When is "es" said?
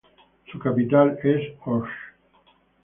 1.21-1.53